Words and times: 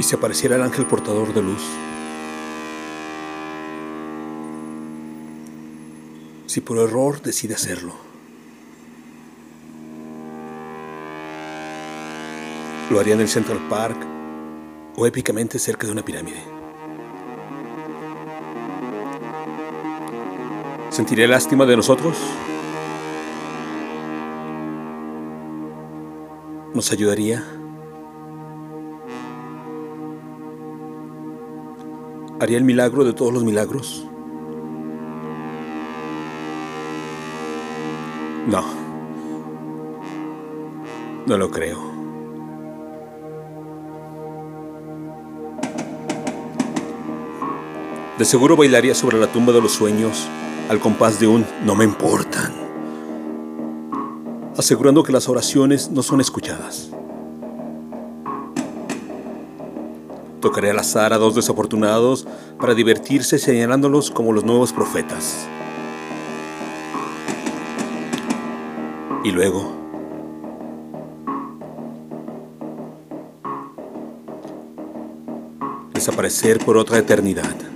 y 0.00 0.02
se 0.02 0.16
apareciera 0.16 0.56
el 0.56 0.62
ángel 0.62 0.86
portador 0.86 1.34
de 1.34 1.42
luz. 1.42 1.62
Si 6.46 6.62
por 6.62 6.78
error 6.78 7.20
decide 7.20 7.52
hacerlo, 7.52 7.92
lo 12.88 12.98
haría 12.98 13.12
en 13.12 13.20
el 13.20 13.28
Central 13.28 13.58
Park 13.68 13.98
o 14.96 15.06
épicamente 15.06 15.58
cerca 15.58 15.86
de 15.86 15.92
una 15.92 16.02
pirámide. 16.02 16.42
¿Sentiría 20.88 21.28
lástima 21.28 21.66
de 21.66 21.76
nosotros? 21.76 22.16
¿Nos 26.72 26.90
ayudaría? 26.90 27.59
¿Haría 32.40 32.56
el 32.56 32.64
milagro 32.64 33.04
de 33.04 33.12
todos 33.12 33.34
los 33.34 33.44
milagros? 33.44 34.06
No. 38.46 38.64
No 41.26 41.36
lo 41.36 41.50
creo. 41.50 41.78
De 48.16 48.24
seguro 48.24 48.56
bailaría 48.56 48.94
sobre 48.94 49.18
la 49.18 49.26
tumba 49.26 49.52
de 49.52 49.60
los 49.60 49.72
sueños 49.72 50.26
al 50.70 50.80
compás 50.80 51.20
de 51.20 51.26
un 51.26 51.44
no 51.66 51.74
me 51.74 51.84
importan, 51.84 52.54
asegurando 54.56 55.02
que 55.02 55.12
las 55.12 55.28
oraciones 55.28 55.90
no 55.90 56.02
son 56.02 56.22
escuchadas. 56.22 56.90
Tocaré 60.40 60.70
al 60.70 60.78
azar 60.78 61.12
a 61.12 61.18
dos 61.18 61.34
desafortunados 61.34 62.26
para 62.58 62.74
divertirse 62.74 63.38
señalándolos 63.38 64.10
como 64.10 64.32
los 64.32 64.44
nuevos 64.44 64.72
profetas. 64.72 65.46
Y 69.22 69.30
luego... 69.30 69.76
Desaparecer 75.92 76.64
por 76.64 76.78
otra 76.78 76.96
eternidad. 76.96 77.69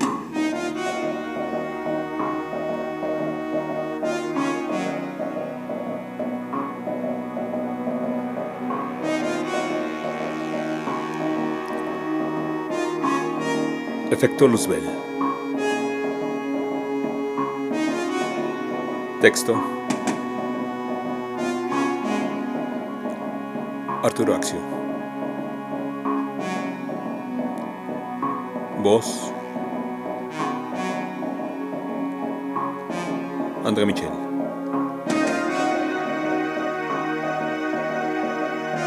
Efecto 14.14 14.46
Luzbel. 14.46 14.80
Texto. 19.20 19.60
Arturo 24.04 24.34
Axio. 24.36 24.60
Voz. 28.84 29.32
André 33.64 33.84
Michel. 33.84 34.33